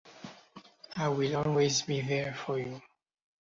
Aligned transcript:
I 0.95 1.09
will 1.09 1.35
always 1.35 1.83
be 1.83 2.01
there 2.01 2.33
for 2.33 2.57
you. 2.57 2.81